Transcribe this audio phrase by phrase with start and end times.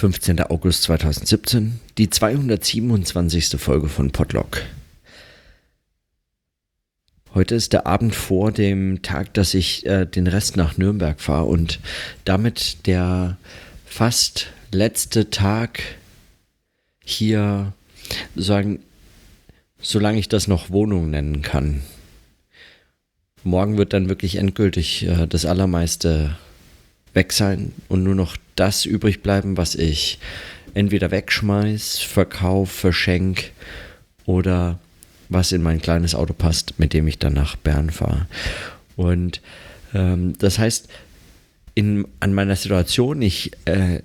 [0.00, 0.40] 15.
[0.40, 3.60] August 2017, die 227.
[3.60, 4.62] Folge von Podlock.
[7.34, 11.44] Heute ist der Abend vor dem Tag, dass ich äh, den Rest nach Nürnberg fahre
[11.44, 11.80] und
[12.24, 13.36] damit der
[13.84, 15.82] fast letzte Tag
[17.04, 17.74] hier
[18.34, 18.80] sagen,
[19.82, 21.82] solange ich das noch Wohnung nennen kann.
[23.44, 26.38] Morgen wird dann wirklich endgültig äh, das Allermeiste
[27.14, 30.18] weg sein und nur noch das übrig bleiben, was ich
[30.74, 33.50] entweder wegschmeiß, verkauf, verschenk
[34.26, 34.78] oder
[35.28, 38.26] was in mein kleines Auto passt, mit dem ich dann nach Bern fahre.
[38.96, 39.40] Und
[39.94, 40.88] ähm, das heißt,
[41.74, 44.00] in, an meiner Situation, ich äh,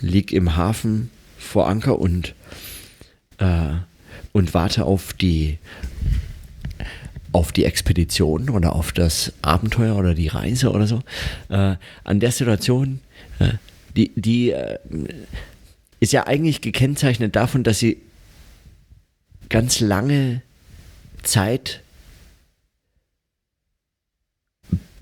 [0.00, 2.34] liege im Hafen vor Anker und,
[3.38, 3.74] äh,
[4.32, 5.58] und warte auf die
[7.34, 11.02] auf die Expedition oder auf das Abenteuer oder die Reise oder so.
[11.48, 11.74] Äh,
[12.04, 13.00] an der Situation,
[13.40, 13.54] äh,
[13.96, 14.78] die, die äh,
[15.98, 18.00] ist ja eigentlich gekennzeichnet davon, dass sie
[19.48, 20.42] ganz lange
[21.24, 21.82] Zeit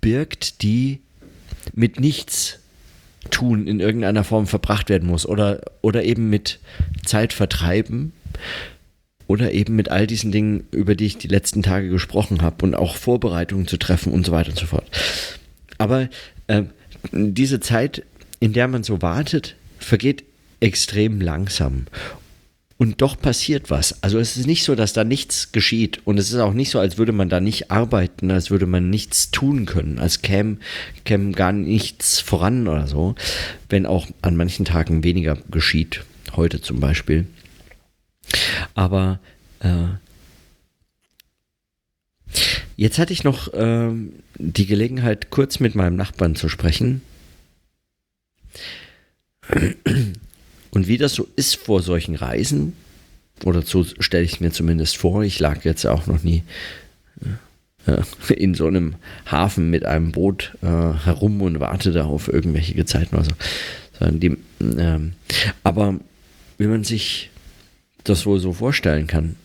[0.00, 1.00] birgt, die
[1.74, 2.60] mit nichts
[3.30, 6.60] tun in irgendeiner Form verbracht werden muss oder, oder eben mit
[7.04, 8.12] Zeit vertreiben
[9.30, 12.74] oder eben mit all diesen Dingen, über die ich die letzten Tage gesprochen habe und
[12.74, 14.90] auch Vorbereitungen zu treffen und so weiter und so fort.
[15.78, 16.08] Aber
[16.48, 16.64] äh,
[17.12, 18.02] diese Zeit,
[18.40, 20.24] in der man so wartet, vergeht
[20.58, 21.86] extrem langsam.
[22.76, 24.02] Und doch passiert was.
[24.02, 26.00] Also es ist nicht so, dass da nichts geschieht.
[26.04, 28.90] Und es ist auch nicht so, als würde man da nicht arbeiten, als würde man
[28.90, 30.56] nichts tun können, als käme,
[31.04, 33.14] käme gar nichts voran oder so.
[33.68, 36.02] Wenn auch an manchen Tagen weniger geschieht.
[36.34, 37.26] Heute zum Beispiel.
[38.74, 39.18] Aber
[39.60, 39.88] äh,
[42.76, 43.90] jetzt hatte ich noch äh,
[44.36, 47.02] die Gelegenheit, kurz mit meinem Nachbarn zu sprechen.
[50.70, 52.74] Und wie das so ist vor solchen Reisen,
[53.44, 56.42] oder so stelle ich mir zumindest vor, ich lag jetzt auch noch nie
[57.86, 62.74] äh, in so einem Hafen mit einem Boot äh, herum und warte da auf irgendwelche
[62.74, 63.32] Gezeiten oder so.
[64.10, 65.12] Die, ähm,
[65.62, 65.96] aber
[66.56, 67.30] wenn man sich
[68.04, 69.36] das wohl so vorstellen kann,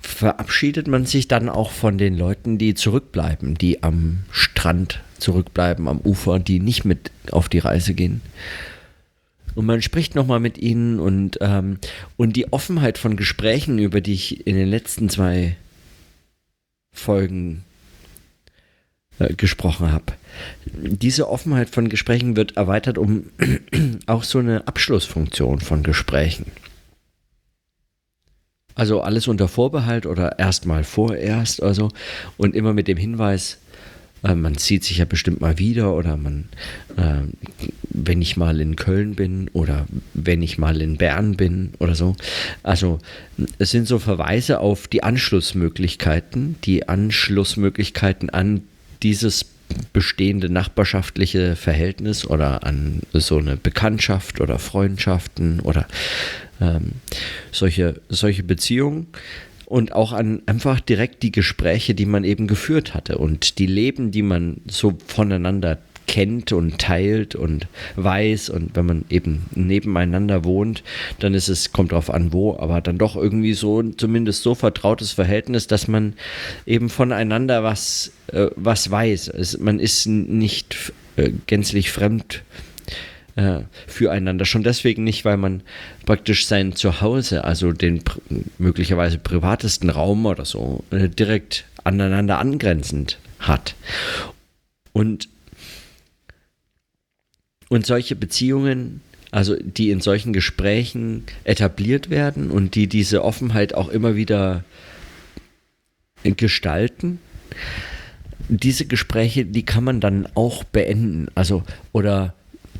[0.00, 6.00] verabschiedet man sich dann auch von den Leuten, die zurückbleiben, die am Strand zurückbleiben, am
[6.00, 8.20] Ufer, die nicht mit auf die Reise gehen.
[9.54, 11.78] Und man spricht nochmal mit ihnen und, ähm,
[12.16, 15.56] und die Offenheit von Gesprächen, über die ich in den letzten zwei
[16.92, 17.64] Folgen
[19.20, 20.14] äh, gesprochen habe.
[20.72, 23.24] Diese Offenheit von Gesprächen wird erweitert um
[24.06, 26.46] auch so eine Abschlussfunktion von Gesprächen.
[28.74, 31.90] Also alles unter Vorbehalt oder erstmal vorerst oder so
[32.38, 33.58] und immer mit dem Hinweis,
[34.24, 36.48] äh, man sieht sich ja bestimmt mal wieder oder man,
[36.96, 37.20] äh,
[37.90, 42.16] wenn ich mal in Köln bin oder wenn ich mal in Bern bin oder so.
[42.62, 43.00] Also
[43.58, 48.62] es sind so Verweise auf die Anschlussmöglichkeiten, die Anschlussmöglichkeiten an
[49.02, 49.44] dieses
[49.92, 55.86] bestehende nachbarschaftliche Verhältnis oder an so eine Bekanntschaft oder Freundschaften oder
[56.60, 56.92] ähm,
[57.52, 59.06] solche, solche Beziehungen
[59.66, 64.10] und auch an einfach direkt die Gespräche, die man eben geführt hatte und die Leben,
[64.10, 65.78] die man so voneinander
[66.10, 70.82] kennt und teilt und weiß und wenn man eben nebeneinander wohnt,
[71.20, 75.12] dann ist es, kommt drauf an wo, aber dann doch irgendwie so, zumindest so vertrautes
[75.12, 76.14] Verhältnis, dass man
[76.66, 79.28] eben voneinander was, äh, was weiß.
[79.28, 82.42] Es, man ist nicht äh, gänzlich fremd
[83.36, 84.46] äh, füreinander.
[84.46, 85.62] Schon deswegen nicht, weil man
[86.06, 88.18] praktisch sein Zuhause, also den pr
[88.58, 93.76] möglicherweise privatesten Raum oder so, äh, direkt aneinander angrenzend hat.
[94.92, 95.28] Und
[97.70, 99.00] und solche Beziehungen,
[99.30, 104.64] also die in solchen Gesprächen etabliert werden und die diese Offenheit auch immer wieder
[106.24, 107.20] gestalten,
[108.48, 111.28] diese Gespräche, die kann man dann auch beenden.
[111.36, 112.34] Also, oder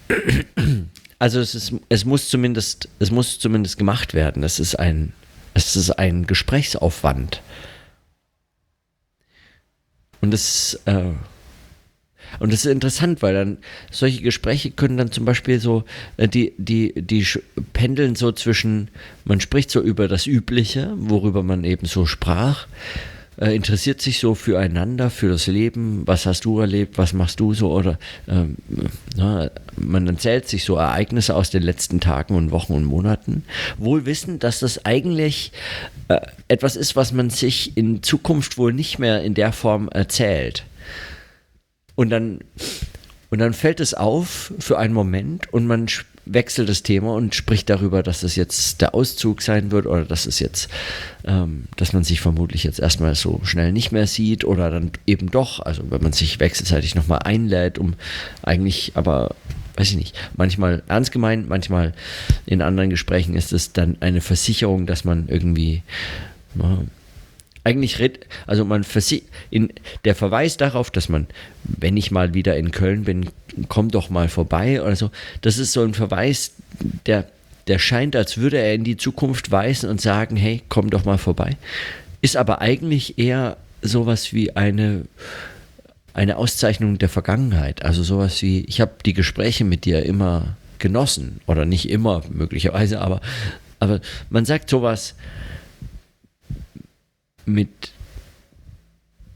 [1.21, 4.43] also es ist, es muss zumindest, es muss zumindest gemacht werden.
[4.43, 5.13] Es ist ein,
[5.55, 7.43] es ist ein Gesprächsaufwand.
[10.21, 11.13] Und es, äh,
[12.39, 13.59] und das ist interessant, weil dann
[13.91, 15.85] solche Gespräche können dann zum Beispiel so,
[16.17, 17.27] äh, die, die, die
[17.73, 18.89] pendeln so zwischen,
[19.25, 22.67] man spricht so über das Übliche, worüber man eben so sprach,
[23.41, 27.55] äh, interessiert sich so füreinander, für das Leben, was hast du erlebt, was machst du
[27.55, 27.99] so oder
[28.29, 28.57] ähm,
[29.17, 33.45] na, man erzählt sich so Ereignisse aus den letzten Tagen und Wochen und Monaten,
[33.79, 35.53] wohl wissend, dass das eigentlich
[36.09, 40.65] äh, etwas ist, was man sich in Zukunft wohl nicht mehr in der Form erzählt.
[42.01, 42.41] Und dann,
[43.29, 45.87] Und dann fällt es auf für einen Moment und man
[46.25, 50.25] wechselt das Thema und spricht darüber, dass es jetzt der Auszug sein wird oder dass
[50.25, 50.71] es jetzt,
[51.27, 55.31] ähm, dass man sich vermutlich jetzt erstmal so schnell nicht mehr sieht oder dann eben
[55.31, 57.97] doch, also wenn man sich wechselseitig nochmal einlädt, um
[58.43, 59.37] eigentlich aber
[59.77, 61.93] weiß ich nicht, manchmal ernst gemeint, manchmal
[62.47, 65.83] in anderen Gesprächen ist es dann eine Versicherung, dass man irgendwie
[67.65, 67.99] eigentlich
[68.47, 68.85] also man
[69.51, 69.73] in
[70.05, 71.27] der Verweis darauf, dass man,
[71.65, 73.31] wenn ich mal wieder in Köln bin,
[73.69, 75.11] komm doch mal vorbei oder so,
[75.43, 76.53] das ist so ein Verweis,
[77.07, 77.27] der,
[77.67, 81.19] der scheint, als würde er in die Zukunft weisen und sagen, hey, komm doch mal
[81.19, 81.57] vorbei.
[82.23, 85.05] Ist aber eigentlich eher sowas wie eine,
[86.15, 87.85] eine Auszeichnung der Vergangenheit.
[87.85, 93.01] Also sowas wie, ich habe die Gespräche mit dir immer genossen oder nicht immer möglicherweise,
[93.01, 93.21] aber,
[93.79, 95.15] aber man sagt sowas,
[97.53, 97.93] mit,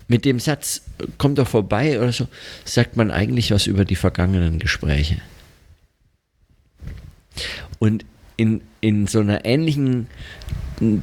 [0.09, 0.83] mit dem Satz,
[1.19, 2.29] komm doch vorbei oder so,
[2.65, 5.19] sagt man eigentlich was über die vergangenen Gespräche.
[7.79, 8.05] Und
[8.37, 10.09] in, in so einer ähnlichen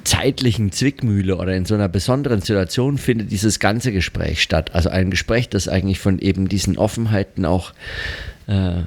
[0.03, 4.75] zeitlichen Zwickmühle oder in so einer besonderen Situation findet dieses ganze Gespräch statt.
[4.75, 7.73] Also ein Gespräch, das eigentlich von eben diesen Offenheiten auch
[8.47, 8.81] äh,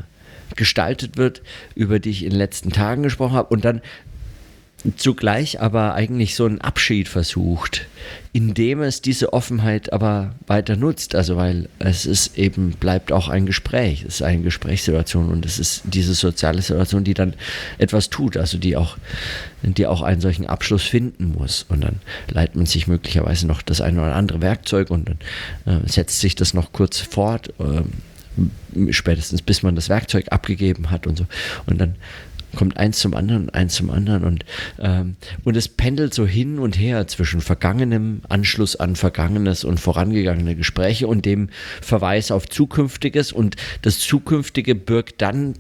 [0.57, 1.43] gestaltet wird,
[1.75, 3.55] über die ich in den letzten Tagen gesprochen habe.
[3.55, 3.81] Und dann
[4.97, 7.87] zugleich aber eigentlich so einen Abschied versucht,
[8.33, 11.15] indem es diese Offenheit aber weiter nutzt.
[11.15, 15.59] Also weil es ist eben, bleibt auch ein Gespräch, es ist eine Gesprächssituation und es
[15.59, 17.35] ist diese soziale Situation, die dann
[17.79, 18.99] etwas tut, also die auch,
[19.63, 21.65] die auch einen solchen Abschluss finden muss.
[21.69, 25.89] Und dann leitet man sich möglicherweise noch das eine oder andere Werkzeug und dann äh,
[25.89, 27.49] setzt sich das noch kurz fort.
[27.59, 27.83] Äh,
[28.91, 31.27] spätestens bis man das Werkzeug abgegeben hat und so.
[31.67, 31.95] Und dann
[32.55, 34.45] kommt eins zum anderen und eins zum anderen und,
[34.79, 40.55] ähm, und es pendelt so hin und her zwischen vergangenem Anschluss an vergangenes und vorangegangene
[40.55, 41.49] Gespräche und dem
[41.81, 45.55] Verweis auf zukünftiges und das zukünftige birgt dann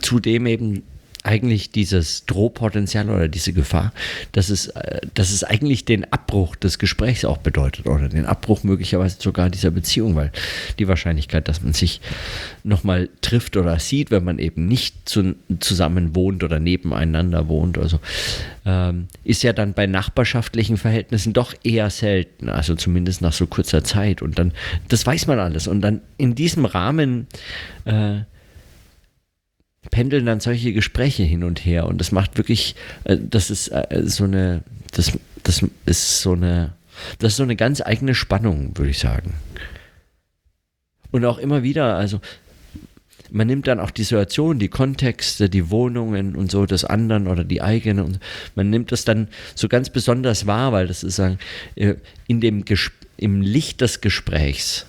[0.00, 0.82] zudem eben
[1.28, 3.92] eigentlich dieses Drohpotenzial oder diese Gefahr,
[4.32, 8.64] dass es, äh, dass es eigentlich den Abbruch des Gesprächs auch bedeutet oder den Abbruch
[8.64, 10.32] möglicherweise sogar dieser Beziehung, weil
[10.78, 12.00] die Wahrscheinlichkeit, dass man sich
[12.64, 18.00] nochmal trifft oder sieht, wenn man eben nicht zu, zusammen wohnt oder nebeneinander wohnt, also
[18.64, 23.84] ähm, ist ja dann bei nachbarschaftlichen Verhältnissen doch eher selten, also zumindest nach so kurzer
[23.84, 24.22] Zeit.
[24.22, 24.52] Und dann,
[24.88, 25.66] das weiß man alles.
[25.66, 27.26] Und dann in diesem Rahmen
[27.84, 28.20] äh,
[29.90, 32.74] pendeln dann solche Gespräche hin und her und das macht wirklich,
[33.04, 34.62] äh, das ist äh, so eine,
[34.92, 35.12] das,
[35.42, 36.72] das ist so eine,
[37.18, 39.34] das ist so eine ganz eigene Spannung, würde ich sagen.
[41.10, 42.20] Und auch immer wieder, also
[43.30, 47.44] man nimmt dann auch die Situation, die Kontexte, die Wohnungen und so des anderen oder
[47.44, 48.20] die eigene und
[48.54, 51.38] man nimmt das dann so ganz besonders wahr, weil das ist sagen,
[51.76, 51.94] äh,
[52.26, 54.86] in dem Ges im Licht des Gesprächs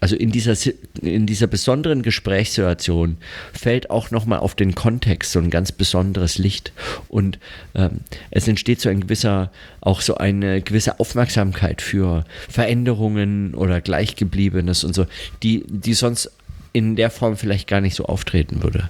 [0.00, 0.56] also in dieser,
[1.02, 3.18] in dieser besonderen Gesprächssituation
[3.52, 6.72] fällt auch nochmal auf den Kontext so ein ganz besonderes Licht.
[7.08, 7.38] Und
[7.74, 8.00] ähm,
[8.30, 9.52] es entsteht so ein gewisser,
[9.82, 15.06] auch so eine gewisse Aufmerksamkeit für Veränderungen oder Gleichgebliebenes und so,
[15.42, 16.30] die, die sonst
[16.72, 18.88] in der Form vielleicht gar nicht so auftreten würde.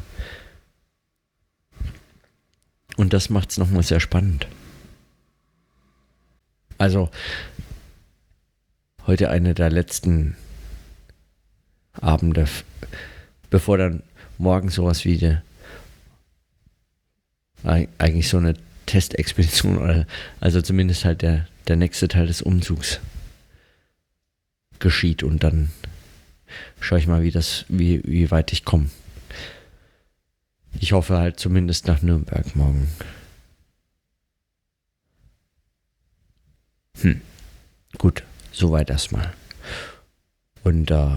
[2.96, 4.46] Und das macht es nochmal sehr spannend.
[6.78, 7.10] Also,
[9.06, 10.36] heute eine der letzten
[11.92, 12.46] Abende,
[13.50, 14.02] bevor dann
[14.38, 15.36] morgen sowas wie die,
[17.62, 18.54] eigentlich so eine
[18.86, 20.06] Testexpedition oder
[20.40, 23.00] also zumindest halt der, der nächste Teil des Umzugs
[24.78, 25.70] geschieht und dann
[26.80, 28.90] schaue ich mal, wie das, wie, wie weit ich komme.
[30.80, 32.88] Ich hoffe halt zumindest nach Nürnberg morgen.
[37.00, 37.20] Hm.
[37.98, 39.32] Gut, soweit erstmal.
[40.64, 41.16] Und äh,